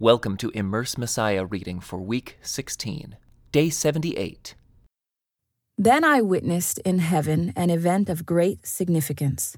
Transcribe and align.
Welcome 0.00 0.36
to 0.36 0.50
Immerse 0.50 0.96
Messiah 0.96 1.44
reading 1.44 1.80
for 1.80 1.98
week 1.98 2.38
16, 2.42 3.16
day 3.50 3.68
78. 3.68 4.54
Then 5.76 6.04
I 6.04 6.20
witnessed 6.20 6.78
in 6.84 7.00
heaven 7.00 7.52
an 7.56 7.68
event 7.68 8.08
of 8.08 8.24
great 8.24 8.64
significance. 8.64 9.56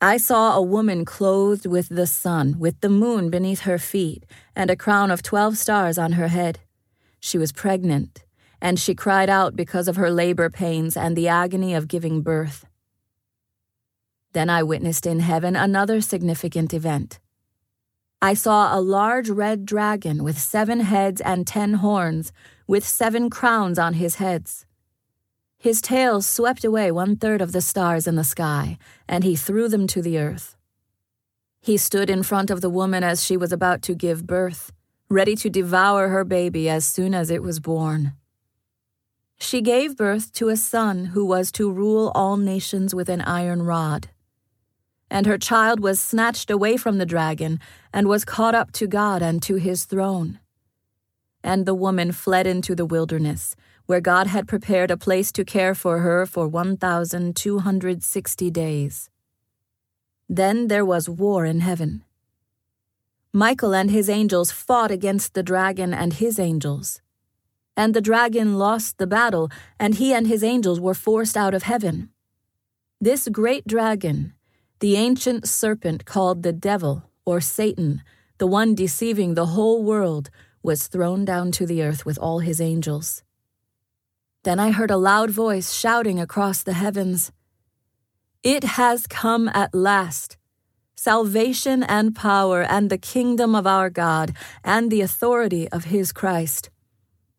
I 0.00 0.16
saw 0.16 0.56
a 0.56 0.62
woman 0.62 1.04
clothed 1.04 1.66
with 1.66 1.88
the 1.88 2.06
sun, 2.06 2.60
with 2.60 2.80
the 2.82 2.88
moon 2.88 3.28
beneath 3.28 3.62
her 3.62 3.78
feet, 3.78 4.24
and 4.54 4.70
a 4.70 4.76
crown 4.76 5.10
of 5.10 5.24
twelve 5.24 5.58
stars 5.58 5.98
on 5.98 6.12
her 6.12 6.28
head. 6.28 6.60
She 7.18 7.36
was 7.36 7.50
pregnant, 7.50 8.24
and 8.62 8.78
she 8.78 8.94
cried 8.94 9.28
out 9.28 9.56
because 9.56 9.88
of 9.88 9.96
her 9.96 10.08
labor 10.08 10.50
pains 10.50 10.96
and 10.96 11.16
the 11.16 11.26
agony 11.26 11.74
of 11.74 11.88
giving 11.88 12.22
birth. 12.22 12.64
Then 14.34 14.48
I 14.48 14.62
witnessed 14.62 15.04
in 15.04 15.18
heaven 15.18 15.56
another 15.56 16.00
significant 16.00 16.72
event. 16.72 17.18
I 18.22 18.32
saw 18.32 18.76
a 18.76 18.80
large 18.80 19.28
red 19.28 19.66
dragon 19.66 20.24
with 20.24 20.38
seven 20.38 20.80
heads 20.80 21.20
and 21.20 21.46
ten 21.46 21.74
horns, 21.74 22.32
with 22.66 22.86
seven 22.86 23.28
crowns 23.28 23.78
on 23.78 23.94
his 23.94 24.14
heads. 24.14 24.64
His 25.58 25.82
tail 25.82 26.22
swept 26.22 26.64
away 26.64 26.90
one 26.90 27.16
third 27.16 27.42
of 27.42 27.52
the 27.52 27.60
stars 27.60 28.06
in 28.06 28.16
the 28.16 28.24
sky, 28.24 28.78
and 29.06 29.22
he 29.22 29.36
threw 29.36 29.68
them 29.68 29.86
to 29.88 30.00
the 30.00 30.18
earth. 30.18 30.56
He 31.60 31.76
stood 31.76 32.08
in 32.08 32.22
front 32.22 32.50
of 32.50 32.62
the 32.62 32.70
woman 32.70 33.04
as 33.04 33.22
she 33.22 33.36
was 33.36 33.52
about 33.52 33.82
to 33.82 33.94
give 33.94 34.26
birth, 34.26 34.72
ready 35.10 35.36
to 35.36 35.50
devour 35.50 36.08
her 36.08 36.24
baby 36.24 36.68
as 36.70 36.86
soon 36.86 37.14
as 37.14 37.30
it 37.30 37.42
was 37.42 37.60
born. 37.60 38.14
She 39.38 39.60
gave 39.60 39.96
birth 39.96 40.32
to 40.34 40.48
a 40.48 40.56
son 40.56 41.06
who 41.06 41.24
was 41.24 41.52
to 41.52 41.70
rule 41.70 42.10
all 42.14 42.38
nations 42.38 42.94
with 42.94 43.10
an 43.10 43.20
iron 43.20 43.62
rod 43.62 44.08
and 45.10 45.26
her 45.26 45.38
child 45.38 45.80
was 45.80 46.00
snatched 46.00 46.50
away 46.50 46.76
from 46.76 46.98
the 46.98 47.06
dragon 47.06 47.60
and 47.92 48.08
was 48.08 48.24
caught 48.24 48.54
up 48.54 48.72
to 48.72 48.86
God 48.86 49.22
and 49.22 49.42
to 49.42 49.56
his 49.56 49.84
throne. 49.84 50.40
And 51.42 51.64
the 51.64 51.74
woman 51.74 52.12
fled 52.12 52.46
into 52.46 52.74
the 52.74 52.86
wilderness, 52.86 53.54
where 53.86 54.00
God 54.00 54.26
had 54.26 54.48
prepared 54.48 54.90
a 54.90 54.96
place 54.96 55.30
to 55.32 55.44
care 55.44 55.74
for 55.74 56.00
her 56.00 56.26
for 56.26 56.48
1,260 56.48 58.50
days. 58.50 59.10
Then 60.28 60.66
there 60.66 60.84
was 60.84 61.08
war 61.08 61.44
in 61.44 61.60
heaven. 61.60 62.02
Michael 63.32 63.74
and 63.74 63.90
his 63.90 64.08
angels 64.08 64.50
fought 64.50 64.90
against 64.90 65.34
the 65.34 65.42
dragon 65.42 65.94
and 65.94 66.14
his 66.14 66.38
angels. 66.38 67.00
And 67.76 67.94
the 67.94 68.00
dragon 68.00 68.58
lost 68.58 68.98
the 68.98 69.06
battle, 69.06 69.50
and 69.78 69.96
he 69.96 70.14
and 70.14 70.26
his 70.26 70.42
angels 70.42 70.80
were 70.80 70.94
forced 70.94 71.36
out 71.36 71.54
of 71.54 71.62
heaven. 71.62 72.10
This 73.00 73.28
great 73.28 73.66
dragon, 73.66 74.32
the 74.80 74.96
ancient 74.96 75.48
serpent 75.48 76.04
called 76.04 76.42
the 76.42 76.52
devil, 76.52 77.04
or 77.24 77.40
Satan, 77.40 78.02
the 78.38 78.46
one 78.46 78.74
deceiving 78.74 79.34
the 79.34 79.46
whole 79.46 79.82
world, 79.82 80.28
was 80.62 80.86
thrown 80.86 81.24
down 81.24 81.50
to 81.52 81.64
the 81.64 81.82
earth 81.82 82.04
with 82.04 82.18
all 82.18 82.40
his 82.40 82.60
angels. 82.60 83.22
Then 84.44 84.60
I 84.60 84.72
heard 84.72 84.90
a 84.90 84.96
loud 84.96 85.30
voice 85.30 85.72
shouting 85.72 86.20
across 86.20 86.62
the 86.62 86.74
heavens 86.74 87.32
It 88.42 88.64
has 88.64 89.06
come 89.06 89.48
at 89.48 89.74
last! 89.74 90.36
Salvation 90.94 91.82
and 91.82 92.14
power, 92.14 92.62
and 92.62 92.90
the 92.90 92.98
kingdom 92.98 93.54
of 93.54 93.66
our 93.66 93.90
God, 93.90 94.34
and 94.64 94.90
the 94.90 95.02
authority 95.02 95.68
of 95.70 95.84
his 95.84 96.10
Christ. 96.12 96.70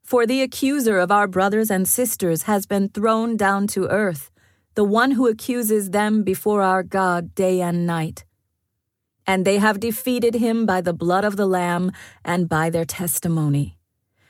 For 0.03 0.25
the 0.25 0.41
accuser 0.41 0.99
of 0.99 1.11
our 1.11 1.27
brothers 1.27 1.69
and 1.69 1.87
sisters 1.87 2.43
has 2.43 2.65
been 2.65 2.89
thrown 2.89 3.35
down 3.35 3.67
to 3.67 3.87
earth 3.89 4.31
the 4.77 4.83
one 4.83 5.09
who 5.09 5.25
accuses 5.25 5.89
them 5.89 6.21
before 6.21 6.61
our 6.61 6.83
God 6.83 7.33
day 7.33 7.61
and 7.61 7.87
night. 7.87 8.25
And 9.25 9.43
they 9.43 9.57
have 9.57 9.79
defeated 9.79 10.35
him 10.35 10.67
by 10.67 10.81
the 10.81 10.93
blood 10.93 11.25
of 11.25 11.35
the 11.35 11.47
Lamb 11.47 11.91
and 12.23 12.47
by 12.47 12.69
their 12.69 12.85
testimony. 12.85 13.79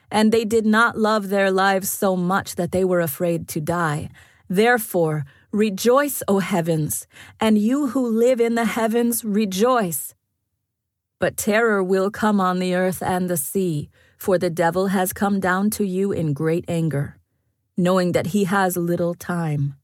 And 0.09 0.31
they 0.31 0.45
did 0.45 0.66
not 0.66 0.98
love 0.98 1.28
their 1.28 1.52
lives 1.52 1.90
so 1.92 2.16
much 2.16 2.56
that 2.56 2.72
they 2.72 2.86
were 2.86 3.02
afraid 3.02 3.50
to 3.50 3.59
die. 3.59 4.09
Therefore, 4.48 5.25
rejoice, 5.52 6.24
O 6.30 6.40
heavens, 6.40 7.07
and 7.41 7.57
you 7.57 7.88
who 7.88 8.07
live 8.07 8.40
in 8.40 8.56
the 8.56 8.72
heavens, 8.80 9.25
rejoice. 9.25 10.16
But 11.19 11.36
terror 11.36 11.84
will 11.84 12.09
come 12.09 12.40
on 12.40 12.59
the 12.59 12.74
earth 12.74 13.03
and 13.03 13.30
the 13.30 13.36
sea, 13.36 13.90
for 14.18 14.38
the 14.38 14.50
devil 14.50 14.88
has 14.88 15.12
come 15.12 15.41
down 15.41 15.72
to 15.72 15.84
you 15.84 16.13
in 16.13 16.31
great 16.31 16.63
anger, 16.69 17.18
knowing 17.75 18.13
that 18.13 18.28
he 18.28 18.46
has 18.46 18.78
little 18.78 19.13
time. 19.13 19.75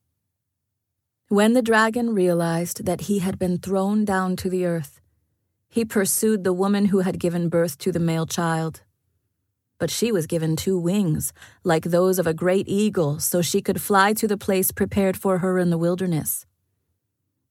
When 1.34 1.54
the 1.54 1.64
dragon 1.64 2.14
realized 2.14 2.86
that 2.86 3.02
he 3.10 3.18
had 3.18 3.40
been 3.40 3.58
thrown 3.58 4.06
down 4.06 4.36
to 4.36 4.52
the 4.52 4.68
earth, 4.68 5.02
he 5.68 5.84
pursued 5.84 6.44
the 6.44 6.54
woman 6.54 6.86
who 6.86 7.00
had 7.00 7.20
given 7.20 7.50
birth 7.50 7.80
to 7.80 7.92
the 7.92 8.00
male 8.00 8.28
child. 8.28 8.84
But 9.80 9.90
she 9.90 10.12
was 10.12 10.28
given 10.28 10.56
two 10.56 10.78
wings, 10.78 11.34
like 11.64 11.86
those 11.86 12.20
of 12.20 12.28
a 12.28 12.36
great 12.36 12.68
eagle, 12.68 13.20
so 13.20 13.42
she 13.42 13.64
could 13.64 13.82
fly 13.82 14.14
to 14.14 14.28
the 14.28 14.38
place 14.38 14.72
prepared 14.72 15.18
for 15.18 15.40
her 15.40 15.58
in 15.58 15.72
the 15.72 15.78
wilderness. 15.80 16.46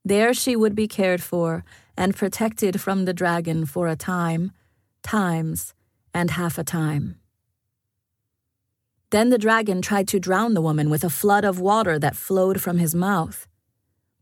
There 0.05 0.33
she 0.33 0.55
would 0.55 0.77
be 0.77 0.87
cared 0.87 1.21
for 1.21 1.65
and 1.97 2.15
protected 2.15 2.81
from 2.81 3.05
the 3.05 3.13
dragon 3.13 3.67
for 3.67 3.89
a 3.89 3.97
time, 3.97 4.53
times, 5.03 5.75
and 6.15 6.31
half 6.31 6.57
a 6.57 6.63
time. 6.63 7.17
Then 9.11 9.31
the 9.31 9.39
dragon 9.39 9.83
tried 9.83 10.07
to 10.07 10.21
drown 10.21 10.55
the 10.55 10.63
woman 10.63 10.89
with 10.89 11.03
a 11.03 11.11
flood 11.11 11.45
of 11.45 11.59
water 11.59 11.99
that 11.99 12.15
flowed 12.15 12.61
from 12.61 12.79
his 12.79 12.95
mouth. 12.95 13.49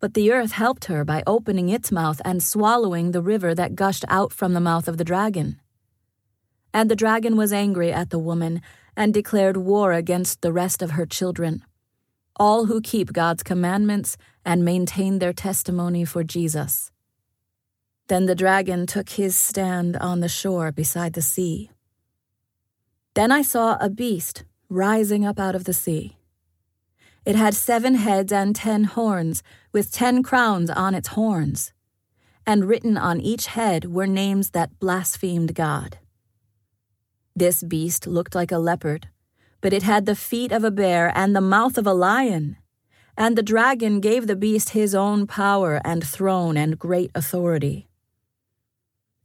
But 0.00 0.14
the 0.14 0.32
earth 0.32 0.52
helped 0.52 0.86
her 0.86 1.04
by 1.04 1.22
opening 1.26 1.68
its 1.68 1.92
mouth 1.92 2.20
and 2.24 2.42
swallowing 2.42 3.12
the 3.12 3.22
river 3.22 3.54
that 3.54 3.74
gushed 3.74 4.04
out 4.08 4.32
from 4.32 4.54
the 4.54 4.60
mouth 4.60 4.88
of 4.88 4.96
the 4.96 5.04
dragon. 5.04 5.60
And 6.72 6.90
the 6.90 6.96
dragon 6.96 7.36
was 7.36 7.52
angry 7.52 7.92
at 7.92 8.10
the 8.10 8.18
woman 8.18 8.62
and 8.96 9.12
declared 9.12 9.56
war 9.58 9.92
against 9.92 10.40
the 10.40 10.52
rest 10.52 10.82
of 10.82 10.92
her 10.92 11.06
children, 11.06 11.62
all 12.36 12.66
who 12.66 12.80
keep 12.80 13.12
God's 13.12 13.42
commandments 13.42 14.16
and 14.44 14.64
maintain 14.64 15.18
their 15.18 15.32
testimony 15.32 16.04
for 16.04 16.24
Jesus. 16.24 16.90
Then 18.08 18.26
the 18.26 18.34
dragon 18.34 18.86
took 18.86 19.10
his 19.10 19.36
stand 19.36 19.96
on 19.96 20.20
the 20.20 20.28
shore 20.28 20.72
beside 20.72 21.12
the 21.12 21.22
sea. 21.22 21.70
Then 23.14 23.30
I 23.30 23.42
saw 23.42 23.76
a 23.80 23.90
beast 23.90 24.44
rising 24.68 25.26
up 25.26 25.38
out 25.38 25.54
of 25.54 25.64
the 25.64 25.72
sea. 25.72 26.16
It 27.26 27.36
had 27.36 27.54
seven 27.54 27.94
heads 27.96 28.32
and 28.32 28.56
ten 28.56 28.84
horns, 28.84 29.42
with 29.72 29.92
ten 29.92 30.22
crowns 30.22 30.70
on 30.70 30.94
its 30.94 31.08
horns. 31.08 31.72
And 32.46 32.64
written 32.64 32.96
on 32.96 33.20
each 33.20 33.46
head 33.46 33.84
were 33.84 34.06
names 34.06 34.50
that 34.50 34.78
blasphemed 34.80 35.54
God. 35.54 35.98
This 37.36 37.62
beast 37.62 38.06
looked 38.06 38.34
like 38.34 38.50
a 38.50 38.58
leopard, 38.58 39.08
but 39.60 39.72
it 39.72 39.82
had 39.82 40.06
the 40.06 40.16
feet 40.16 40.50
of 40.50 40.64
a 40.64 40.70
bear 40.70 41.12
and 41.14 41.36
the 41.36 41.40
mouth 41.40 41.76
of 41.76 41.86
a 41.86 41.92
lion. 41.92 42.56
And 43.16 43.36
the 43.36 43.42
dragon 43.42 44.00
gave 44.00 44.26
the 44.26 44.36
beast 44.36 44.70
his 44.70 44.94
own 44.94 45.26
power 45.26 45.80
and 45.84 46.02
throne 46.02 46.56
and 46.56 46.78
great 46.78 47.10
authority. 47.14 47.86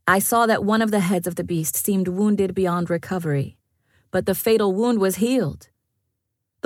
I 0.06 0.18
saw 0.18 0.46
that 0.46 0.64
one 0.64 0.82
of 0.82 0.90
the 0.90 1.00
heads 1.00 1.26
of 1.26 1.34
the 1.36 1.44
beast 1.44 1.74
seemed 1.74 2.08
wounded 2.08 2.54
beyond 2.54 2.90
recovery, 2.90 3.56
but 4.10 4.26
the 4.26 4.34
fatal 4.34 4.72
wound 4.72 5.00
was 5.00 5.16
healed. 5.16 5.68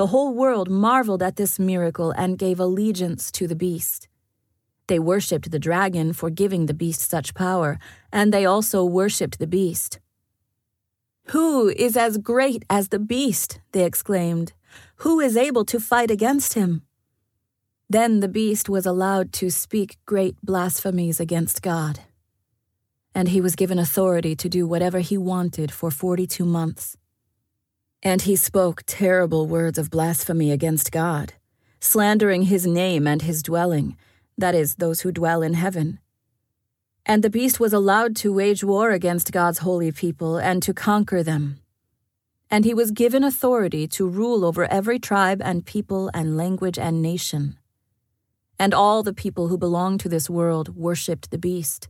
The 0.01 0.07
whole 0.07 0.33
world 0.33 0.71
marveled 0.71 1.23
at 1.23 1.37
this 1.37 1.59
miracle 1.59 2.11
and 2.13 2.39
gave 2.39 2.59
allegiance 2.59 3.31
to 3.33 3.47
the 3.47 3.55
beast. 3.55 4.09
They 4.87 4.99
worshipped 4.99 5.51
the 5.51 5.59
dragon 5.59 6.15
for 6.15 6.31
giving 6.31 6.65
the 6.65 6.73
beast 6.73 7.03
such 7.03 7.35
power, 7.35 7.79
and 8.11 8.33
they 8.33 8.47
also 8.47 8.83
worshipped 8.83 9.39
the 9.39 9.47
beast. 9.47 10.01
Who 11.35 11.69
is 11.69 11.99
as 11.99 12.17
great 12.17 12.65
as 12.71 12.89
the 12.89 12.99
beast? 12.99 13.61
they 13.73 13.85
exclaimed. 13.85 14.55
Who 15.05 15.21
is 15.21 15.37
able 15.37 15.67
to 15.67 15.79
fight 15.79 16.11
against 16.11 16.55
him? 16.55 16.81
Then 17.91 18.21
the 18.21 18.35
beast 18.41 18.71
was 18.71 18.87
allowed 18.87 19.35
to 19.35 19.51
speak 19.51 19.99
great 20.07 20.37
blasphemies 20.43 21.21
against 21.21 21.61
God. 21.61 22.01
And 23.15 23.29
he 23.29 23.43
was 23.43 23.55
given 23.55 23.79
authority 23.79 24.35
to 24.35 24.49
do 24.49 24.67
whatever 24.67 25.01
he 25.01 25.19
wanted 25.19 25.71
for 25.71 25.91
forty 25.91 26.27
two 26.27 26.47
months. 26.47 26.97
And 28.03 28.23
he 28.23 28.35
spoke 28.35 28.83
terrible 28.87 29.47
words 29.47 29.77
of 29.79 29.91
blasphemy 29.91 30.53
against 30.53 30.91
God, 30.91 31.35
slandering 31.81 32.45
his 32.45 32.67
name 32.67 33.07
and 33.07 33.21
his 33.21 33.43
dwelling, 33.43 33.97
that 34.39 34.55
is, 34.55 34.77
those 34.77 35.03
who 35.03 35.13
dwell 35.13 35.43
in 35.43 35.53
heaven. 35.53 35.99
And 37.05 37.23
the 37.23 37.29
beast 37.29 37.61
was 37.61 37.75
allowed 37.75 38.17
to 38.17 38.33
wage 38.33 38.65
war 38.65 38.91
against 38.91 39.33
God's 39.33 39.59
holy 39.59 39.93
people 39.93 40.39
and 40.39 40.63
to 40.63 40.73
conquer 40.73 41.23
them. 41.23 41.61
And 42.51 42.65
he 42.65 42.73
was 42.73 42.91
given 42.91 43.23
authority 43.23 43.87
to 43.89 44.09
rule 44.09 44.45
over 44.47 44.65
every 44.71 44.99
tribe 44.99 45.43
and 45.43 45.67
people 45.67 46.11
and 46.15 46.37
language 46.37 46.79
and 46.79 47.03
nation. 47.03 47.59
And 48.59 48.73
all 48.73 49.03
the 49.03 49.15
people 49.15 49.49
who 49.49 49.59
belong 49.59 49.99
to 49.99 50.09
this 50.09 50.31
world 50.31 50.75
worshipped 50.75 51.31
the 51.31 51.39
beast. 51.39 51.89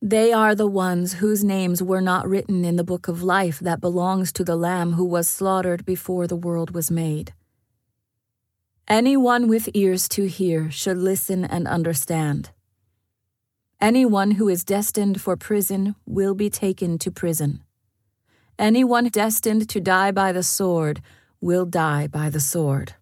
They 0.00 0.32
are 0.32 0.54
the 0.54 0.68
ones 0.68 1.14
whose 1.14 1.42
names 1.42 1.82
were 1.82 2.00
not 2.00 2.28
written 2.28 2.64
in 2.64 2.76
the 2.76 2.84
book 2.84 3.08
of 3.08 3.24
life 3.24 3.58
that 3.58 3.80
belongs 3.80 4.32
to 4.34 4.44
the 4.44 4.54
Lamb 4.54 4.92
who 4.92 5.04
was 5.04 5.28
slaughtered 5.28 5.84
before 5.84 6.28
the 6.28 6.36
world 6.36 6.70
was 6.70 6.88
made. 6.88 7.32
Anyone 8.86 9.48
with 9.48 9.68
ears 9.74 10.08
to 10.10 10.28
hear 10.28 10.70
should 10.70 10.98
listen 10.98 11.44
and 11.44 11.66
understand. 11.66 12.50
Anyone 13.80 14.32
who 14.32 14.48
is 14.48 14.64
destined 14.64 15.20
for 15.20 15.36
prison 15.36 15.96
will 16.06 16.34
be 16.34 16.48
taken 16.48 16.96
to 16.98 17.10
prison. 17.10 17.64
Anyone 18.56 19.08
destined 19.08 19.68
to 19.68 19.80
die 19.80 20.12
by 20.12 20.30
the 20.30 20.44
sword 20.44 21.02
will 21.40 21.66
die 21.66 22.06
by 22.06 22.30
the 22.30 22.40
sword. 22.40 22.94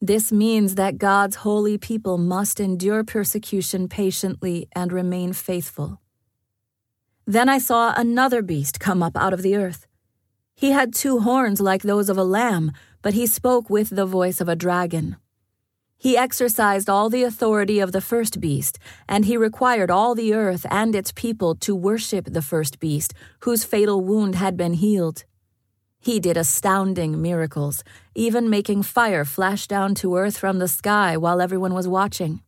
This 0.00 0.30
means 0.30 0.74
that 0.74 0.98
God's 0.98 1.36
holy 1.36 1.78
people 1.78 2.18
must 2.18 2.60
endure 2.60 3.02
persecution 3.02 3.88
patiently 3.88 4.68
and 4.74 4.92
remain 4.92 5.32
faithful. 5.32 6.00
Then 7.26 7.48
I 7.48 7.58
saw 7.58 7.94
another 7.96 8.42
beast 8.42 8.78
come 8.78 9.02
up 9.02 9.16
out 9.16 9.32
of 9.32 9.42
the 9.42 9.56
earth. 9.56 9.86
He 10.54 10.70
had 10.70 10.94
two 10.94 11.20
horns 11.20 11.60
like 11.60 11.82
those 11.82 12.08
of 12.10 12.18
a 12.18 12.24
lamb, 12.24 12.72
but 13.00 13.14
he 13.14 13.26
spoke 13.26 13.70
with 13.70 13.90
the 13.90 14.06
voice 14.06 14.40
of 14.40 14.48
a 14.48 14.56
dragon. 14.56 15.16
He 15.98 16.16
exercised 16.16 16.90
all 16.90 17.08
the 17.08 17.22
authority 17.22 17.80
of 17.80 17.92
the 17.92 18.02
first 18.02 18.38
beast, 18.38 18.78
and 19.08 19.24
he 19.24 19.36
required 19.36 19.90
all 19.90 20.14
the 20.14 20.34
earth 20.34 20.66
and 20.70 20.94
its 20.94 21.10
people 21.10 21.54
to 21.56 21.74
worship 21.74 22.26
the 22.26 22.42
first 22.42 22.78
beast, 22.78 23.14
whose 23.40 23.64
fatal 23.64 24.02
wound 24.02 24.34
had 24.34 24.58
been 24.58 24.74
healed. 24.74 25.24
He 25.98 26.20
did 26.20 26.36
astounding 26.36 27.20
miracles, 27.20 27.82
even 28.14 28.48
making 28.48 28.82
fire 28.84 29.24
flash 29.24 29.66
down 29.66 29.94
to 29.96 30.16
earth 30.16 30.38
from 30.38 30.58
the 30.58 30.68
sky 30.68 31.16
while 31.16 31.40
everyone 31.40 31.74
was 31.74 31.88
watching. 31.88 32.42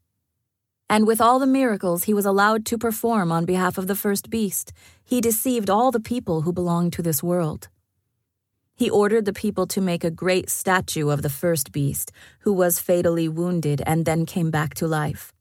And 0.90 1.06
with 1.06 1.20
all 1.20 1.38
the 1.38 1.46
miracles 1.46 2.04
he 2.04 2.14
was 2.14 2.24
allowed 2.24 2.64
to 2.66 2.78
perform 2.78 3.30
on 3.30 3.44
behalf 3.44 3.76
of 3.76 3.86
the 3.86 3.94
first 3.94 4.30
beast, 4.30 4.72
he 5.04 5.20
deceived 5.20 5.68
all 5.68 5.90
the 5.90 6.00
people 6.00 6.42
who 6.42 6.52
belonged 6.52 6.92
to 6.94 7.02
this 7.02 7.22
world. 7.22 7.68
He 8.74 8.88
ordered 8.88 9.24
the 9.24 9.32
people 9.32 9.66
to 9.66 9.80
make 9.80 10.04
a 10.04 10.10
great 10.10 10.48
statue 10.48 11.10
of 11.10 11.22
the 11.22 11.28
first 11.28 11.72
beast, 11.72 12.12
who 12.40 12.52
was 12.52 12.78
fatally 12.78 13.28
wounded 13.28 13.82
and 13.84 14.04
then 14.04 14.24
came 14.24 14.50
back 14.52 14.74
to 14.74 14.86
life. 14.86 15.32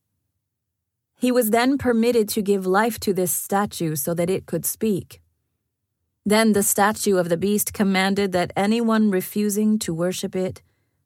He 1.20 1.32
was 1.32 1.52
then 1.52 1.78
permitted 1.78 2.30
to 2.30 2.42
give 2.42 2.66
life 2.66 3.00
to 3.02 3.14
this 3.14 3.32
statue 3.32 3.96
so 3.96 4.14
that 4.16 4.30
it 4.30 4.48
could 4.48 4.66
speak. 4.66 5.22
Then 6.28 6.52
the 6.52 6.62
statue 6.62 7.16
of 7.16 7.30
the 7.30 7.38
beast 7.38 7.72
commanded 7.72 8.34
that 8.34 8.52
anyone 8.54 9.10
refusing 9.10 9.80
to 9.80 9.94
worship 9.94 10.36
it 10.36 10.62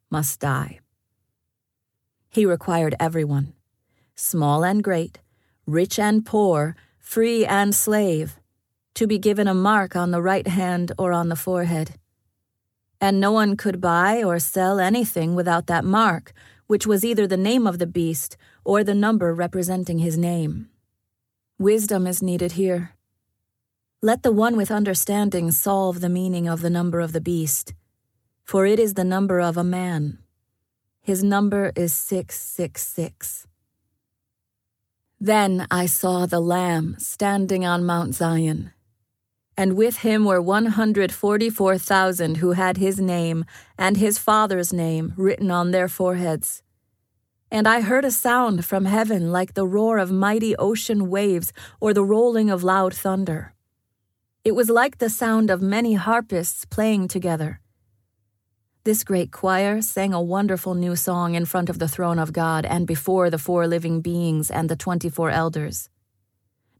must 0.09 0.39
die. 0.39 0.79
He 2.27 2.43
required 2.43 2.95
everyone, 2.99 3.53
small 4.15 4.65
and 4.65 4.83
great, 4.83 5.19
rich 5.67 5.99
and 5.99 6.25
poor, 6.25 6.75
free 6.97 7.45
and 7.45 7.75
slave, 7.75 8.39
to 8.95 9.05
be 9.05 9.19
given 9.19 9.47
a 9.47 9.53
mark 9.53 9.95
on 9.95 10.09
the 10.09 10.23
right 10.23 10.47
hand 10.47 10.91
or 10.97 11.13
on 11.13 11.29
the 11.29 11.35
forehead. 11.35 11.91
And 12.99 13.19
no 13.19 13.31
one 13.31 13.55
could 13.55 13.79
buy 13.79 14.23
or 14.23 14.39
sell 14.39 14.79
anything 14.79 15.35
without 15.35 15.67
that 15.67 15.85
mark, 15.85 16.33
which 16.65 16.87
was 16.87 17.05
either 17.05 17.27
the 17.27 17.37
name 17.37 17.67
of 17.67 17.77
the 17.77 17.85
beast 17.85 18.37
or 18.65 18.83
the 18.83 18.95
number 18.95 19.35
representing 19.35 19.99
his 19.99 20.17
name. 20.17 20.71
Wisdom 21.59 22.07
is 22.07 22.23
needed 22.23 22.53
here. 22.53 22.95
Let 24.03 24.23
the 24.23 24.31
one 24.31 24.57
with 24.57 24.71
understanding 24.71 25.51
solve 25.51 26.01
the 26.01 26.09
meaning 26.09 26.47
of 26.47 26.61
the 26.61 26.71
number 26.71 27.01
of 27.01 27.13
the 27.13 27.21
beast, 27.21 27.75
for 28.43 28.65
it 28.65 28.79
is 28.79 28.95
the 28.95 29.03
number 29.03 29.39
of 29.39 29.57
a 29.57 29.63
man. 29.63 30.17
His 31.01 31.23
number 31.23 31.71
is 31.75 31.93
666. 31.93 33.45
Then 35.19 35.67
I 35.69 35.85
saw 35.85 36.25
the 36.25 36.39
Lamb 36.39 36.95
standing 36.97 37.63
on 37.63 37.85
Mount 37.85 38.15
Zion, 38.15 38.71
and 39.55 39.77
with 39.77 39.97
him 39.97 40.25
were 40.25 40.41
144,000 40.41 42.37
who 42.37 42.53
had 42.53 42.77
his 42.77 42.99
name 42.99 43.45
and 43.77 43.97
his 43.97 44.17
father's 44.17 44.73
name 44.73 45.13
written 45.15 45.51
on 45.51 45.69
their 45.69 45.87
foreheads. 45.87 46.63
And 47.51 47.67
I 47.67 47.81
heard 47.81 48.05
a 48.05 48.09
sound 48.09 48.65
from 48.65 48.85
heaven 48.85 49.31
like 49.31 49.53
the 49.53 49.67
roar 49.67 49.99
of 49.99 50.11
mighty 50.11 50.55
ocean 50.55 51.07
waves 51.11 51.53
or 51.79 51.93
the 51.93 52.03
rolling 52.03 52.49
of 52.49 52.63
loud 52.63 52.95
thunder. 52.95 53.53
It 54.43 54.55
was 54.55 54.71
like 54.71 54.97
the 54.97 55.09
sound 55.09 55.51
of 55.51 55.61
many 55.61 55.93
harpists 55.93 56.65
playing 56.65 57.09
together. 57.09 57.59
This 58.83 59.03
great 59.03 59.31
choir 59.31 59.83
sang 59.83 60.15
a 60.15 60.21
wonderful 60.21 60.73
new 60.73 60.95
song 60.95 61.35
in 61.35 61.45
front 61.45 61.69
of 61.69 61.77
the 61.77 61.87
throne 61.87 62.17
of 62.17 62.33
God 62.33 62.65
and 62.65 62.87
before 62.87 63.29
the 63.29 63.37
four 63.37 63.67
living 63.67 64.01
beings 64.01 64.49
and 64.49 64.67
the 64.67 64.75
twenty 64.75 65.09
four 65.09 65.29
elders. 65.29 65.89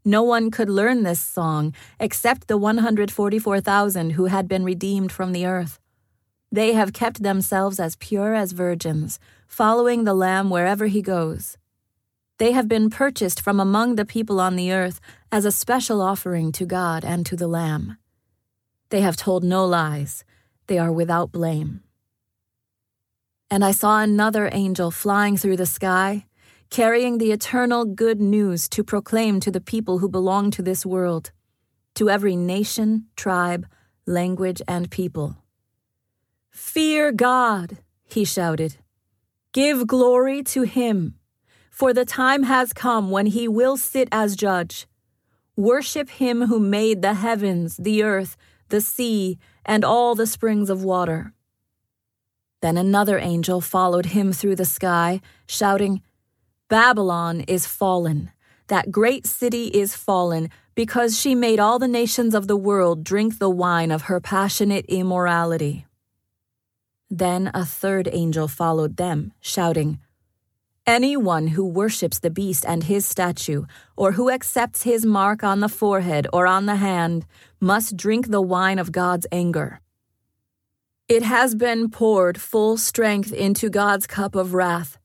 No 0.03 0.23
one 0.23 0.49
could 0.49 0.69
learn 0.69 1.03
this 1.03 1.21
song 1.21 1.75
except 1.99 2.47
the 2.47 2.57
144,000 2.57 4.09
who 4.11 4.25
had 4.25 4.47
been 4.47 4.63
redeemed 4.63 5.11
from 5.11 5.31
the 5.31 5.45
earth. 5.45 5.79
They 6.51 6.73
have 6.73 6.93
kept 6.93 7.21
themselves 7.21 7.79
as 7.79 7.95
pure 7.95 8.33
as 8.33 8.53
virgins, 8.53 9.19
following 9.45 10.03
the 10.03 10.15
Lamb 10.15 10.49
wherever 10.49 10.87
he 10.87 11.03
goes. 11.03 11.57
They 12.41 12.53
have 12.53 12.67
been 12.67 12.89
purchased 12.89 13.39
from 13.39 13.59
among 13.59 13.97
the 13.97 14.03
people 14.03 14.41
on 14.41 14.55
the 14.55 14.71
earth 14.71 14.99
as 15.31 15.45
a 15.45 15.51
special 15.51 16.01
offering 16.01 16.51
to 16.53 16.65
God 16.65 17.05
and 17.05 17.23
to 17.27 17.35
the 17.35 17.47
Lamb. 17.47 17.97
They 18.89 19.01
have 19.01 19.15
told 19.15 19.43
no 19.43 19.63
lies, 19.63 20.23
they 20.65 20.79
are 20.79 20.91
without 20.91 21.31
blame. 21.31 21.81
And 23.51 23.63
I 23.63 23.69
saw 23.69 24.01
another 24.01 24.49
angel 24.51 24.89
flying 24.89 25.37
through 25.37 25.57
the 25.57 25.67
sky, 25.67 26.25
carrying 26.71 27.19
the 27.19 27.31
eternal 27.31 27.85
good 27.85 28.19
news 28.19 28.67
to 28.69 28.83
proclaim 28.83 29.39
to 29.41 29.51
the 29.51 29.61
people 29.61 29.99
who 29.99 30.09
belong 30.09 30.49
to 30.49 30.63
this 30.63 30.83
world, 30.83 31.29
to 31.93 32.09
every 32.09 32.35
nation, 32.35 33.05
tribe, 33.15 33.67
language, 34.07 34.63
and 34.67 34.89
people. 34.89 35.37
Fear 36.49 37.11
God, 37.11 37.77
he 38.03 38.25
shouted. 38.25 38.77
Give 39.53 39.85
glory 39.85 40.41
to 40.41 40.63
him 40.63 41.20
for 41.81 41.95
the 41.95 42.05
time 42.05 42.43
has 42.43 42.73
come 42.73 43.09
when 43.09 43.25
he 43.25 43.47
will 43.47 43.75
sit 43.75 44.07
as 44.11 44.35
judge. 44.35 44.85
Worship 45.55 46.11
him 46.11 46.45
who 46.45 46.59
made 46.59 47.01
the 47.01 47.15
heavens, 47.15 47.75
the 47.75 48.03
earth, 48.03 48.37
the 48.69 48.81
sea, 48.81 49.39
and 49.65 49.83
all 49.83 50.13
the 50.13 50.27
springs 50.27 50.69
of 50.69 50.83
water. 50.83 51.33
Then 52.61 52.77
another 52.77 53.17
angel 53.17 53.61
followed 53.61 54.05
him 54.17 54.31
through 54.31 54.57
the 54.57 54.73
sky, 54.79 55.21
shouting, 55.47 56.03
Babylon 56.69 57.41
is 57.47 57.65
fallen, 57.65 58.29
that 58.67 58.91
great 58.91 59.25
city 59.25 59.65
is 59.69 59.95
fallen, 59.95 60.51
because 60.75 61.19
she 61.19 61.33
made 61.33 61.59
all 61.59 61.79
the 61.79 61.87
nations 61.87 62.35
of 62.35 62.45
the 62.45 62.55
world 62.69 63.03
drink 63.03 63.39
the 63.39 63.49
wine 63.49 63.89
of 63.89 64.03
her 64.03 64.19
passionate 64.19 64.85
immorality. 64.85 65.87
Then 67.09 67.49
a 67.55 67.65
third 67.65 68.07
angel 68.11 68.47
followed 68.47 68.97
them, 68.97 69.33
shouting, 69.41 69.97
Anyone 70.87 71.47
who 71.47 71.63
worships 71.63 72.17
the 72.17 72.31
beast 72.31 72.65
and 72.67 72.83
his 72.83 73.05
statue, 73.05 73.65
or 73.95 74.13
who 74.13 74.31
accepts 74.31 74.81
his 74.81 75.05
mark 75.05 75.43
on 75.43 75.59
the 75.59 75.69
forehead 75.69 76.25
or 76.33 76.47
on 76.47 76.65
the 76.65 76.77
hand, 76.77 77.25
must 77.59 77.95
drink 77.95 78.29
the 78.29 78.41
wine 78.41 78.79
of 78.79 78.91
God's 78.91 79.27
anger. 79.31 79.79
It 81.07 81.21
has 81.21 81.53
been 81.53 81.89
poured 81.91 82.41
full 82.41 82.77
strength 82.77 83.31
into 83.31 83.69
God's 83.69 84.07
cup 84.07 84.33
of 84.33 84.55
wrath. 84.55 84.97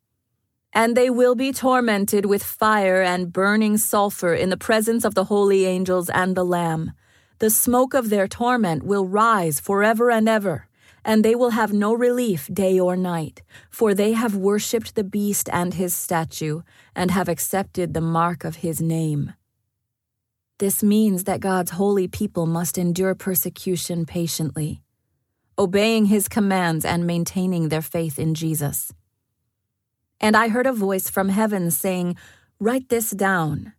And 0.72 0.96
they 0.96 1.10
will 1.10 1.34
be 1.34 1.52
tormented 1.52 2.24
with 2.24 2.42
fire 2.42 3.02
and 3.02 3.32
burning 3.32 3.76
sulfur 3.76 4.32
in 4.32 4.48
the 4.48 4.56
presence 4.56 5.04
of 5.04 5.14
the 5.14 5.24
holy 5.24 5.66
angels 5.66 6.08
and 6.08 6.34
the 6.34 6.44
Lamb. 6.44 6.92
The 7.38 7.50
smoke 7.50 7.92
of 7.92 8.08
their 8.08 8.26
torment 8.26 8.82
will 8.82 9.06
rise 9.06 9.60
forever 9.60 10.10
and 10.10 10.26
ever 10.26 10.68
and 11.06 11.24
they 11.24 11.36
will 11.36 11.50
have 11.50 11.72
no 11.72 11.94
relief 11.94 12.50
day 12.52 12.80
or 12.80 12.96
night, 12.96 13.40
for 13.70 13.94
they 13.94 14.12
have 14.12 14.34
worshipped 14.34 14.96
the 14.96 15.04
beast 15.04 15.48
and 15.52 15.74
his 15.74 15.94
statue, 15.94 16.62
and 16.96 17.12
have 17.12 17.28
accepted 17.28 17.94
the 17.94 18.00
mark 18.00 18.42
of 18.42 18.56
his 18.56 18.80
name. 18.80 19.32
This 20.58 20.82
means 20.82 21.22
that 21.22 21.38
God's 21.38 21.70
holy 21.70 22.08
people 22.08 22.44
must 22.44 22.76
endure 22.76 23.14
persecution 23.14 24.04
patiently, 24.04 24.82
obeying 25.56 26.06
his 26.06 26.26
commands 26.26 26.84
and 26.84 27.06
maintaining 27.06 27.68
their 27.68 27.82
faith 27.82 28.18
in 28.18 28.34
Jesus. 28.34 28.92
And 30.20 30.36
I 30.36 30.48
heard 30.48 30.66
a 30.66 30.72
voice 30.72 31.08
from 31.08 31.28
heaven 31.28 31.70
saying, 31.70 32.16
Write 32.58 32.88
this 32.88 33.10
down. 33.10 33.74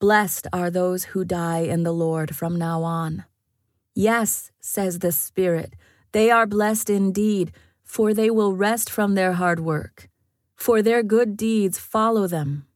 Blessed 0.00 0.48
are 0.52 0.70
those 0.70 1.04
who 1.04 1.24
die 1.24 1.60
in 1.60 1.84
the 1.84 1.92
Lord 1.92 2.34
from 2.34 2.56
now 2.56 2.82
on. 2.82 3.24
Yes, 3.94 4.50
says 4.58 4.98
the 4.98 5.12
Spirit 5.12 5.74
they 6.12 6.30
are 6.30 6.46
blessed 6.46 6.90
indeed, 6.90 7.52
for 7.82 8.14
they 8.14 8.30
will 8.30 8.54
rest 8.54 8.88
from 8.88 9.14
their 9.14 9.32
hard 9.32 9.60
work, 9.60 10.08
for 10.54 10.82
their 10.82 11.02
good 11.02 11.36
deeds 11.36 11.78
follow 11.78 12.26
them. 12.26 12.66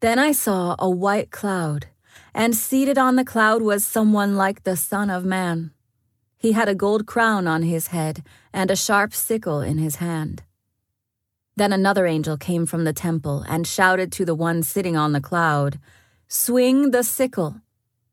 Then 0.00 0.18
I 0.18 0.32
saw 0.32 0.76
a 0.78 0.90
white 0.90 1.30
cloud, 1.30 1.86
and 2.34 2.54
seated 2.54 2.98
on 2.98 3.16
the 3.16 3.24
cloud 3.24 3.62
was 3.62 3.86
someone 3.86 4.36
like 4.36 4.64
the 4.64 4.76
Son 4.76 5.10
of 5.10 5.24
Man. 5.24 5.70
He 6.36 6.52
had 6.52 6.68
a 6.68 6.74
gold 6.74 7.06
crown 7.06 7.46
on 7.46 7.62
his 7.62 7.88
head 7.88 8.22
and 8.52 8.70
a 8.70 8.76
sharp 8.76 9.14
sickle 9.14 9.60
in 9.60 9.78
his 9.78 9.96
hand. 9.96 10.42
Then 11.56 11.72
another 11.72 12.06
angel 12.06 12.36
came 12.36 12.66
from 12.66 12.84
the 12.84 12.92
temple 12.92 13.42
and 13.48 13.66
shouted 13.66 14.12
to 14.12 14.26
the 14.26 14.34
one 14.34 14.62
sitting 14.62 14.96
on 14.96 15.12
the 15.12 15.20
cloud, 15.20 15.78
Swing 16.28 16.90
the 16.90 17.02
sickle, 17.02 17.62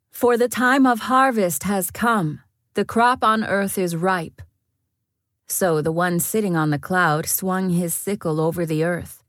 for 0.10 0.38
the 0.38 0.48
time 0.48 0.86
of 0.86 1.02
harvest 1.02 1.64
has 1.64 1.92
come 1.92 2.43
the 2.76 2.86
crop 2.86 3.24
on 3.24 3.44
earth 3.44 3.78
is 3.78 3.96
ripe. 3.96 4.42
So 5.48 5.82
the 5.82 5.92
one 5.92 6.20
sitting 6.20 6.56
on 6.56 6.70
the 6.72 6.80
cloud 6.80 7.28
swung 7.28 7.70
his 7.70 7.94
sickle 7.94 8.40
over 8.40 8.66
the 8.66 8.84
earth. 8.84 9.24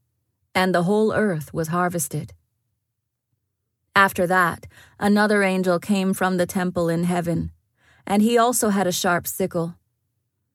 and 0.54 0.74
the 0.74 0.84
whole 0.84 1.12
earth 1.12 1.52
was 1.52 1.68
harvested. 1.68 2.32
After 3.96 4.26
that, 4.26 4.66
another 4.98 5.42
angel 5.42 5.78
came 5.78 6.14
from 6.14 6.36
the 6.36 6.46
temple 6.46 6.88
in 6.88 7.04
heaven, 7.04 7.50
and 8.06 8.22
he 8.22 8.38
also 8.38 8.68
had 8.70 8.86
a 8.86 8.92
sharp 8.92 9.26
sickle. 9.26 9.74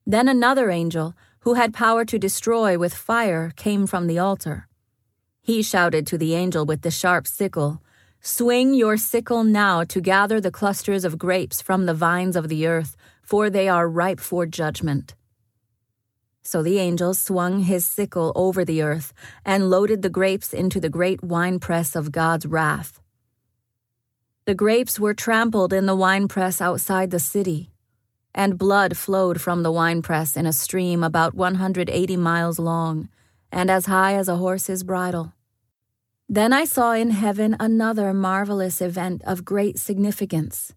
Then 0.05 0.27
another 0.27 0.69
angel, 0.69 1.15
who 1.41 1.53
had 1.53 1.73
power 1.73 2.03
to 2.05 2.19
destroy 2.19 2.77
with 2.77 2.93
fire, 2.93 3.51
came 3.55 3.87
from 3.87 4.07
the 4.07 4.19
altar. 4.19 4.67
He 5.41 5.61
shouted 5.61 6.05
to 6.07 6.17
the 6.17 6.33
angel 6.33 6.65
with 6.65 6.81
the 6.81 6.91
sharp 6.91 7.27
sickle, 7.27 7.81
Swing 8.21 8.73
your 8.73 8.97
sickle 8.97 9.45
now 9.45 9.85
to 9.85 10.01
gather 10.01 10.41
the 10.41 10.51
clusters 10.51 11.05
of 11.05 11.17
grapes 11.17 11.61
from 11.61 11.85
the 11.85 11.93
vines 11.93 12.35
of 12.35 12.49
the 12.49 12.67
earth, 12.67 12.97
for 13.21 13.49
they 13.49 13.69
are 13.69 13.87
ripe 13.87 14.19
for 14.19 14.45
judgment. 14.45 15.15
So 16.43 16.61
the 16.61 16.79
angel 16.79 17.13
swung 17.13 17.59
his 17.61 17.85
sickle 17.85 18.33
over 18.35 18.65
the 18.65 18.81
earth 18.81 19.13
and 19.45 19.69
loaded 19.69 20.01
the 20.01 20.09
grapes 20.09 20.53
into 20.53 20.81
the 20.81 20.89
great 20.89 21.23
winepress 21.23 21.95
of 21.95 22.11
God's 22.11 22.45
wrath. 22.45 22.99
The 24.43 24.55
grapes 24.55 24.99
were 24.99 25.13
trampled 25.13 25.71
in 25.71 25.85
the 25.85 25.95
winepress 25.95 26.59
outside 26.59 27.11
the 27.11 27.19
city, 27.19 27.71
and 28.35 28.57
blood 28.57 28.97
flowed 28.97 29.39
from 29.39 29.63
the 29.63 29.71
winepress 29.71 30.35
in 30.35 30.45
a 30.45 30.51
stream 30.51 31.05
about 31.05 31.35
180 31.35 32.17
miles 32.17 32.59
long 32.59 33.07
and 33.49 33.71
as 33.71 33.85
high 33.85 34.15
as 34.15 34.27
a 34.27 34.35
horse's 34.35 34.83
bridle. 34.83 35.33
Then 36.29 36.53
I 36.53 36.65
saw 36.65 36.93
in 36.93 37.09
heaven 37.09 37.55
another 37.59 38.13
marvelous 38.13 38.81
event 38.81 39.23
of 39.25 39.43
great 39.43 39.79
significance. 39.79 40.73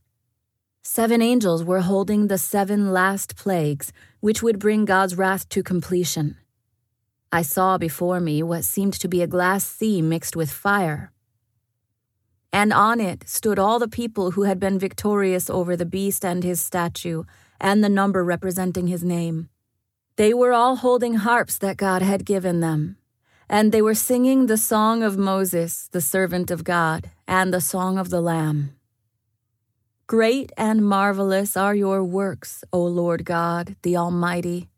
Seven 0.82 1.20
angels 1.20 1.62
were 1.62 1.80
holding 1.80 2.26
the 2.26 2.38
seven 2.38 2.90
last 2.92 3.36
plagues, 3.36 3.92
which 4.20 4.42
would 4.42 4.58
bring 4.58 4.86
God's 4.86 5.14
wrath 5.14 5.48
to 5.50 5.62
completion. 5.62 6.38
I 7.30 7.42
saw 7.42 7.78
before 7.78 8.18
me 8.18 8.42
what 8.42 8.64
seemed 8.64 8.94
to 8.94 9.08
be 9.08 9.20
a 9.22 9.26
glass 9.26 9.64
sea 9.64 10.00
mixed 10.00 10.34
with 10.34 10.50
fire 10.50 11.12
and 12.52 12.72
on 12.72 13.00
it 13.00 13.28
stood 13.28 13.58
all 13.58 13.78
the 13.78 13.88
people 13.88 14.32
who 14.32 14.42
had 14.42 14.60
been 14.60 14.78
victorious 14.78 15.48
over 15.48 15.74
the 15.74 15.86
beast 15.86 16.24
and 16.24 16.44
his 16.44 16.60
statue, 16.60 17.24
and 17.58 17.82
the 17.82 17.88
number 17.88 18.22
representing 18.22 18.88
his 18.88 19.02
name. 19.02 19.48
They 20.16 20.34
were 20.34 20.52
all 20.52 20.76
holding 20.76 21.14
harps 21.14 21.56
that 21.58 21.78
God 21.78 22.02
had 22.02 22.26
given 22.26 22.60
them, 22.60 22.98
and 23.52 23.70
they 23.70 23.82
were 23.82 23.94
singing 23.94 24.46
the 24.46 24.56
song 24.56 25.02
of 25.02 25.18
Moses, 25.18 25.86
the 25.92 26.00
servant 26.00 26.50
of 26.50 26.64
God, 26.64 27.10
and 27.28 27.52
the 27.52 27.60
song 27.60 27.98
of 27.98 28.08
the 28.08 28.22
Lamb. 28.22 28.74
Great 30.06 30.50
and 30.56 30.82
marvelous 30.82 31.54
are 31.54 31.74
your 31.74 32.02
works, 32.02 32.64
O 32.72 32.82
Lord 32.82 33.26
God, 33.26 33.76
the 33.82 33.94
Almighty. 33.94 34.70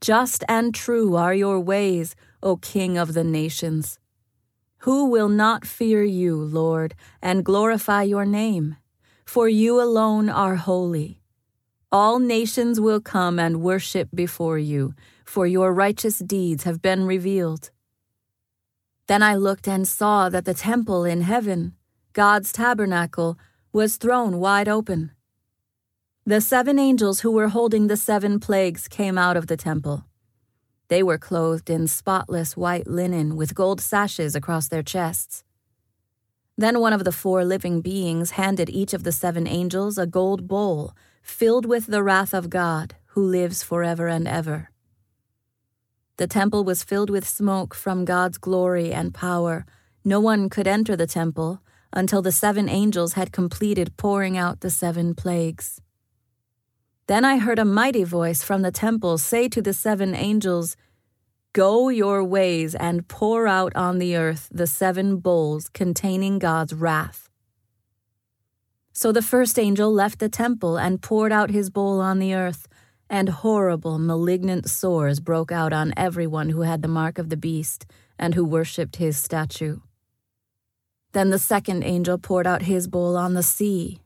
Just 0.00 0.44
and 0.48 0.72
true 0.72 1.16
are 1.16 1.34
your 1.34 1.58
ways, 1.58 2.14
O 2.44 2.56
King 2.56 2.96
of 2.96 3.12
the 3.12 3.24
nations. 3.24 3.98
Who 4.86 5.06
will 5.06 5.28
not 5.28 5.66
fear 5.66 6.04
you, 6.04 6.36
Lord, 6.36 6.94
and 7.20 7.44
glorify 7.44 8.04
your 8.04 8.24
name? 8.24 8.76
For 9.24 9.48
you 9.48 9.82
alone 9.82 10.28
are 10.28 10.54
holy. 10.54 11.22
All 11.90 12.20
nations 12.20 12.78
will 12.78 13.00
come 13.00 13.40
and 13.40 13.62
worship 13.62 14.10
before 14.14 14.58
you, 14.58 14.94
for 15.24 15.44
your 15.44 15.72
righteous 15.72 16.20
deeds 16.20 16.62
have 16.62 16.80
been 16.80 17.04
revealed. 17.04 17.70
Then 19.06 19.22
I 19.22 19.36
looked 19.36 19.68
and 19.68 19.86
saw 19.86 20.28
that 20.28 20.44
the 20.44 20.54
temple 20.54 21.04
in 21.04 21.20
heaven, 21.20 21.74
God's 22.12 22.52
tabernacle, 22.52 23.38
was 23.72 23.96
thrown 23.96 24.40
wide 24.40 24.68
open. 24.68 25.12
The 26.24 26.40
seven 26.40 26.78
angels 26.78 27.20
who 27.20 27.30
were 27.30 27.48
holding 27.48 27.86
the 27.86 27.96
seven 27.96 28.40
plagues 28.40 28.88
came 28.88 29.16
out 29.16 29.36
of 29.36 29.46
the 29.46 29.56
temple. 29.56 30.06
They 30.88 31.02
were 31.02 31.18
clothed 31.18 31.70
in 31.70 31.86
spotless 31.86 32.56
white 32.56 32.88
linen 32.88 33.36
with 33.36 33.54
gold 33.54 33.80
sashes 33.80 34.34
across 34.34 34.68
their 34.68 34.82
chests. 34.82 35.44
Then 36.58 36.80
one 36.80 36.92
of 36.92 37.04
the 37.04 37.12
four 37.12 37.44
living 37.44 37.82
beings 37.82 38.32
handed 38.32 38.70
each 38.70 38.94
of 38.94 39.04
the 39.04 39.12
seven 39.12 39.46
angels 39.46 39.98
a 39.98 40.06
gold 40.06 40.48
bowl 40.48 40.94
filled 41.22 41.66
with 41.66 41.86
the 41.86 42.02
wrath 42.02 42.32
of 42.32 42.50
God, 42.50 42.94
who 43.08 43.22
lives 43.22 43.62
forever 43.62 44.08
and 44.08 44.26
ever. 44.26 44.70
The 46.18 46.26
temple 46.26 46.64
was 46.64 46.82
filled 46.82 47.10
with 47.10 47.28
smoke 47.28 47.74
from 47.74 48.06
God's 48.06 48.38
glory 48.38 48.92
and 48.92 49.12
power. 49.12 49.66
No 50.04 50.18
one 50.18 50.48
could 50.48 50.66
enter 50.66 50.96
the 50.96 51.06
temple 51.06 51.60
until 51.92 52.22
the 52.22 52.32
seven 52.32 52.68
angels 52.68 53.14
had 53.14 53.32
completed 53.32 53.96
pouring 53.96 54.36
out 54.36 54.60
the 54.60 54.70
seven 54.70 55.14
plagues. 55.14 55.80
Then 57.06 57.24
I 57.24 57.38
heard 57.38 57.58
a 57.58 57.64
mighty 57.64 58.02
voice 58.02 58.42
from 58.42 58.62
the 58.62 58.72
temple 58.72 59.18
say 59.18 59.48
to 59.48 59.60
the 59.60 59.72
seven 59.72 60.14
angels, 60.14 60.76
Go 61.52 61.88
your 61.88 62.24
ways 62.24 62.74
and 62.74 63.08
pour 63.08 63.46
out 63.46 63.74
on 63.76 63.98
the 63.98 64.16
earth 64.16 64.48
the 64.50 64.66
seven 64.66 65.18
bowls 65.18 65.68
containing 65.68 66.38
God's 66.38 66.74
wrath. 66.74 67.28
So 68.92 69.12
the 69.12 69.22
first 69.22 69.58
angel 69.58 69.92
left 69.92 70.18
the 70.18 70.28
temple 70.28 70.78
and 70.78 71.02
poured 71.02 71.32
out 71.32 71.50
his 71.50 71.70
bowl 71.70 72.00
on 72.00 72.18
the 72.18 72.34
earth, 72.34 72.66
and 73.08 73.28
horrible, 73.28 73.98
malignant 73.98 74.68
sores 74.68 75.20
broke 75.20 75.52
out 75.52 75.72
on 75.72 75.94
everyone 75.96 76.50
who 76.50 76.62
had 76.62 76.82
the 76.82 76.88
mark 76.88 77.18
of 77.18 77.28
the 77.28 77.36
beast 77.36 77.86
and 78.18 78.34
who 78.34 78.44
worshipped 78.44 78.96
his 78.96 79.16
statue. 79.16 79.78
Then 81.12 81.30
the 81.30 81.38
second 81.38 81.82
angel 81.82 82.18
poured 82.18 82.46
out 82.46 82.62
his 82.62 82.88
bowl 82.88 83.16
on 83.16 83.34
the 83.34 83.42
sea 83.42 84.00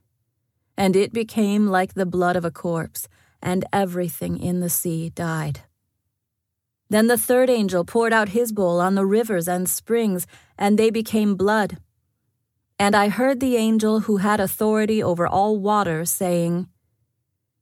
and 0.81 0.97
it 0.97 1.13
became 1.13 1.67
like 1.67 1.93
the 1.93 2.07
blood 2.07 2.37
of 2.37 2.45
a 2.47 2.51
corpse, 2.51 3.07
and 3.43 3.67
everything 3.71 4.39
in 4.39 4.61
the 4.61 4.71
sea 4.71 5.11
died. 5.11 5.61
Then 6.89 7.07
the 7.07 7.19
third 7.19 7.51
angel 7.51 7.85
poured 7.85 8.15
out 8.15 8.31
his 8.31 8.51
bowl 8.51 8.81
on 8.81 8.95
the 8.95 9.05
rivers 9.05 9.47
and 9.47 9.69
springs, 9.69 10.27
and 10.57 10.79
they 10.79 10.89
became 10.89 11.35
blood. 11.35 11.77
And 12.79 12.97
I 12.97 13.11
heard 13.11 13.41
the 13.41 13.57
angel 13.57 14.01
who 14.01 14.17
had 14.17 14.41
authority 14.41 15.03
over 15.03 15.27
all 15.27 15.59
water 15.59 16.07
saying, 16.07 16.67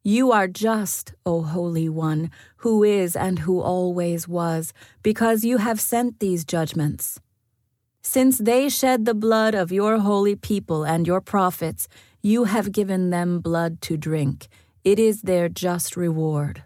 You 0.09 0.33
are 0.33 0.49
just, 0.49 1.13
O 1.27 1.43
Holy 1.43 1.87
One, 1.87 2.31
who 2.65 2.83
is 2.83 3.15
and 3.15 3.41
who 3.41 3.61
always 3.61 4.27
was, 4.27 4.73
because 5.03 5.45
you 5.45 5.59
have 5.59 5.83
sent 5.83 6.19
these 6.19 6.47
judgments. 6.47 7.21
Since 8.01 8.39
they 8.39 8.71
shed 8.71 9.05
the 9.05 9.13
blood 9.13 9.55
of 9.55 9.71
your 9.71 9.99
holy 9.99 10.35
people 10.35 10.83
and 10.83 11.07
your 11.07 11.21
prophets, 11.21 11.89
you 12.23 12.45
have 12.45 12.73
given 12.73 13.11
them 13.11 13.41
blood 13.41 13.83
to 13.83 13.99
drink. 13.99 14.49
It 14.83 14.99
is 14.99 15.21
their 15.21 15.51
just 15.51 15.95
reward. 15.95 16.63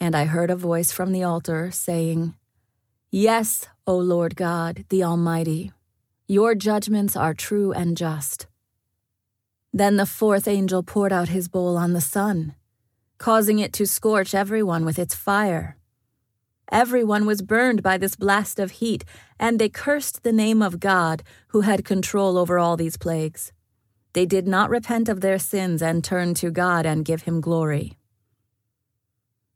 And 0.00 0.16
I 0.16 0.24
heard 0.24 0.50
a 0.50 0.56
voice 0.56 0.90
from 0.90 1.12
the 1.12 1.22
altar 1.22 1.70
saying, 1.70 2.34
Yes, 3.12 3.68
O 3.86 3.96
Lord 3.96 4.34
God, 4.34 4.84
the 4.88 5.04
Almighty, 5.04 5.70
your 6.26 6.56
judgments 6.56 7.14
are 7.14 7.34
true 7.34 7.70
and 7.70 7.96
just. 7.96 8.48
Then 9.72 9.96
the 9.96 10.06
fourth 10.06 10.48
angel 10.48 10.82
poured 10.82 11.12
out 11.12 11.28
his 11.28 11.48
bowl 11.48 11.76
on 11.76 11.92
the 11.92 12.00
sun, 12.00 12.54
causing 13.18 13.58
it 13.58 13.72
to 13.74 13.86
scorch 13.86 14.34
everyone 14.34 14.84
with 14.84 14.98
its 14.98 15.14
fire. 15.14 15.76
Everyone 16.72 17.26
was 17.26 17.42
burned 17.42 17.82
by 17.82 17.98
this 17.98 18.16
blast 18.16 18.58
of 18.58 18.72
heat, 18.72 19.04
and 19.38 19.58
they 19.58 19.68
cursed 19.68 20.22
the 20.22 20.32
name 20.32 20.62
of 20.62 20.80
God, 20.80 21.22
who 21.48 21.62
had 21.62 21.84
control 21.84 22.38
over 22.38 22.58
all 22.58 22.76
these 22.76 22.96
plagues. 22.96 23.52
They 24.12 24.26
did 24.26 24.46
not 24.46 24.70
repent 24.70 25.08
of 25.08 25.20
their 25.20 25.38
sins 25.38 25.82
and 25.82 26.02
turn 26.02 26.34
to 26.34 26.50
God 26.50 26.86
and 26.86 27.04
give 27.04 27.22
him 27.22 27.40
glory. 27.40 27.96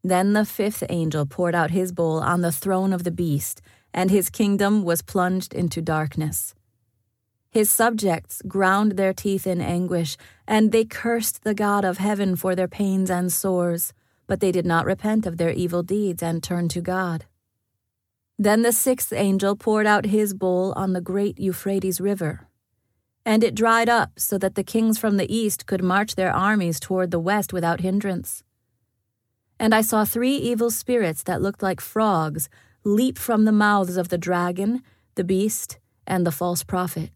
Then 0.02 0.32
the 0.32 0.44
fifth 0.44 0.84
angel 0.88 1.24
poured 1.24 1.54
out 1.54 1.70
his 1.70 1.90
bowl 1.90 2.18
on 2.18 2.40
the 2.40 2.52
throne 2.52 2.92
of 2.92 3.04
the 3.04 3.10
beast, 3.10 3.62
and 3.92 4.10
his 4.10 4.28
kingdom 4.28 4.82
was 4.84 5.02
plunged 5.02 5.54
into 5.54 5.80
darkness. 5.80 6.54
His 7.54 7.70
subjects 7.70 8.42
ground 8.46 8.92
their 8.92 9.14
teeth 9.14 9.46
in 9.46 9.60
anguish, 9.62 10.16
and 10.46 10.72
they 10.72 10.84
cursed 10.84 11.44
the 11.44 11.54
God 11.54 11.84
of 11.84 11.96
heaven 11.98 12.36
for 12.36 12.54
their 12.54 12.68
pains 12.68 13.08
and 13.08 13.32
sores, 13.32 13.94
but 14.26 14.40
they 14.40 14.52
did 14.52 14.66
not 14.66 14.84
repent 14.84 15.24
of 15.24 15.38
their 15.38 15.52
evil 15.52 15.82
deeds 15.82 16.22
and 16.22 16.42
turn 16.42 16.68
to 16.68 16.82
God. 16.82 17.24
Then 18.38 18.62
the 18.62 18.72
sixth 18.72 19.12
angel 19.12 19.56
poured 19.56 19.86
out 19.86 20.06
his 20.06 20.34
bowl 20.34 20.74
on 20.76 20.92
the 20.92 21.00
great 21.00 21.38
Euphrates 21.38 22.00
River 22.00 22.48
and 23.24 23.42
it 23.42 23.54
dried 23.54 23.88
up 23.88 24.18
so 24.18 24.36
that 24.38 24.54
the 24.54 24.64
kings 24.64 24.98
from 24.98 25.16
the 25.16 25.34
east 25.34 25.66
could 25.66 25.82
march 25.82 26.14
their 26.14 26.32
armies 26.32 26.78
toward 26.78 27.10
the 27.10 27.18
west 27.18 27.52
without 27.52 27.80
hindrance. 27.80 28.42
And 29.58 29.74
I 29.74 29.80
saw 29.80 30.04
three 30.04 30.36
evil 30.36 30.70
spirits 30.70 31.22
that 31.22 31.40
looked 31.40 31.62
like 31.62 31.80
frogs 31.80 32.48
leap 32.84 33.16
from 33.16 33.44
the 33.44 33.52
mouths 33.52 33.96
of 33.96 34.08
the 34.08 34.18
dragon, 34.18 34.82
the 35.14 35.24
beast, 35.24 35.78
and 36.06 36.26
the 36.26 36.32
false 36.32 36.62
prophet. 36.62 37.13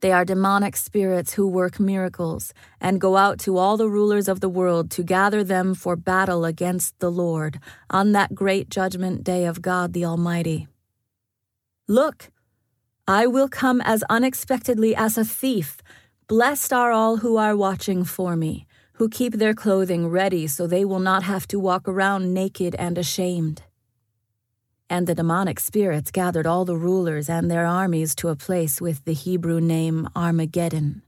They 0.00 0.12
are 0.12 0.24
demonic 0.24 0.76
spirits 0.76 1.34
who 1.34 1.48
work 1.48 1.80
miracles 1.80 2.54
and 2.80 3.00
go 3.00 3.16
out 3.16 3.40
to 3.40 3.56
all 3.58 3.76
the 3.76 3.88
rulers 3.88 4.28
of 4.28 4.38
the 4.38 4.48
world 4.48 4.92
to 4.92 5.02
gather 5.02 5.42
them 5.42 5.74
for 5.74 5.96
battle 5.96 6.44
against 6.44 6.96
the 7.00 7.10
Lord 7.10 7.58
on 7.90 8.12
that 8.12 8.34
great 8.34 8.70
judgment 8.70 9.24
day 9.24 9.44
of 9.44 9.60
God 9.60 9.92
the 9.92 10.04
Almighty. 10.04 10.68
Look, 11.88 12.30
I 13.08 13.26
will 13.26 13.48
come 13.48 13.80
as 13.80 14.04
unexpectedly 14.08 14.94
as 14.94 15.18
a 15.18 15.24
thief. 15.24 15.78
Blessed 16.28 16.72
are 16.72 16.92
all 16.92 17.16
who 17.16 17.36
are 17.36 17.56
watching 17.56 18.04
for 18.04 18.36
me, 18.36 18.66
who 18.94 19.08
keep 19.08 19.34
their 19.34 19.54
clothing 19.54 20.06
ready 20.08 20.46
so 20.46 20.66
they 20.66 20.84
will 20.84 21.00
not 21.00 21.24
have 21.24 21.48
to 21.48 21.58
walk 21.58 21.88
around 21.88 22.32
naked 22.32 22.76
and 22.76 22.98
ashamed. 22.98 23.62
And 24.90 25.06
the 25.06 25.14
demonic 25.14 25.60
spirits 25.60 26.10
gathered 26.10 26.46
all 26.46 26.64
the 26.64 26.76
rulers 26.76 27.28
and 27.28 27.50
their 27.50 27.66
armies 27.66 28.14
to 28.16 28.28
a 28.28 28.36
place 28.36 28.80
with 28.80 29.04
the 29.04 29.12
Hebrew 29.12 29.60
name 29.60 30.08
Armageddon. 30.16 31.02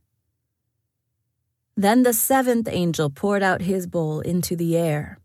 Then 1.76 2.02
the 2.02 2.12
seventh 2.12 2.68
angel 2.70 3.08
poured 3.08 3.42
out 3.42 3.62
his 3.62 3.87
bowl 3.87 4.20
into 4.20 4.54
the 4.54 4.76
air. 4.76 5.18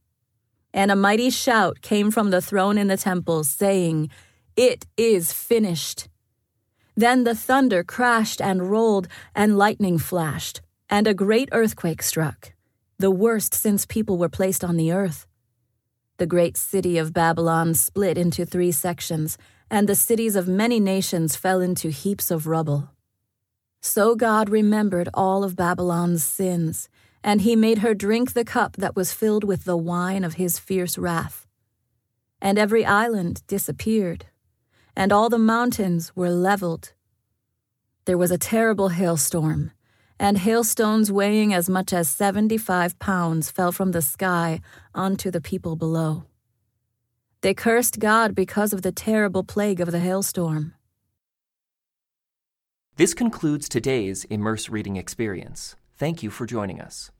And 0.73 0.89
a 0.89 0.95
mighty 0.95 1.29
shout 1.29 1.81
came 1.81 2.11
from 2.11 2.29
the 2.29 2.41
throne 2.41 2.77
in 2.77 2.87
the 2.87 2.97
temple, 2.97 3.43
saying, 3.43 4.09
It 4.55 4.85
is 4.95 5.33
finished. 5.33 6.07
Then 6.95 7.25
the 7.25 7.35
thunder 7.35 7.83
crashed 7.83 8.41
and 8.41 8.69
rolled, 8.69 9.09
and 9.35 9.57
lightning 9.57 9.97
flashed, 9.97 10.61
and 10.89 11.07
a 11.07 11.13
great 11.13 11.49
earthquake 11.51 12.01
struck, 12.01 12.53
the 12.99 13.11
worst 13.11 13.53
since 13.53 13.85
people 13.85 14.17
were 14.17 14.29
placed 14.29 14.63
on 14.63 14.77
the 14.77 14.93
earth. 14.93 15.27
The 16.17 16.25
great 16.25 16.55
city 16.55 16.97
of 16.97 17.11
Babylon 17.11 17.73
split 17.73 18.17
into 18.17 18.45
three 18.45 18.71
sections, 18.71 19.37
and 19.69 19.89
the 19.89 19.95
cities 19.95 20.37
of 20.37 20.47
many 20.47 20.79
nations 20.79 21.35
fell 21.35 21.59
into 21.59 21.89
heaps 21.89 22.31
of 22.31 22.47
rubble. 22.47 22.89
So 23.81 24.15
God 24.15 24.49
remembered 24.49 25.09
all 25.13 25.43
of 25.43 25.57
Babylon's 25.57 26.23
sins, 26.23 26.87
and 27.21 27.41
he 27.41 27.55
made 27.55 27.79
her 27.79 27.93
drink 27.93 28.31
the 28.31 28.45
cup 28.45 28.77
that 28.77 28.95
was 28.95 29.11
filled 29.11 29.43
with 29.43 29.65
the 29.65 29.75
wine 29.75 30.23
of 30.23 30.35
his 30.35 30.57
fierce 30.57 30.97
wrath. 30.97 31.45
And 32.41 32.57
every 32.57 32.85
island 32.85 33.43
disappeared, 33.47 34.27
and 34.95 35.11
all 35.11 35.27
the 35.29 35.37
mountains 35.37 36.15
were 36.15 36.29
leveled. 36.29 36.93
There 38.05 38.17
was 38.17 38.31
a 38.31 38.37
terrible 38.37 38.89
hailstorm 38.89 39.71
and 40.19 40.37
hailstones 40.37 41.11
weighing 41.11 41.53
as 41.53 41.69
much 41.69 41.93
as 41.93 42.09
75 42.09 42.97
pounds 42.99 43.51
fell 43.51 43.71
from 43.71 43.91
the 43.91 44.01
sky 44.01 44.61
onto 44.93 45.31
the 45.31 45.41
people 45.41 45.75
below. 45.75 46.23
They 47.41 47.53
cursed 47.53 47.99
God 47.99 48.33
because 48.33 48.73
of 48.73 48.81
the 48.81 48.91
terrible 48.91 49.43
plague 49.43 49.79
of 49.79 49.91
the 49.91 49.99
hailstorm. 49.99 50.73
This 52.97 53.13
concludes 53.13 53.67
today's 53.67 54.25
Immerse 54.25 54.69
Reading 54.69 54.95
Experience. 54.95 55.75
Thank 55.97 56.23
you 56.23 56.29
for 56.29 56.45
joining 56.45 56.79
us. 56.79 57.11